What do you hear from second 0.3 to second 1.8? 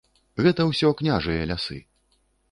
Гэта ўсё княжыя лясы.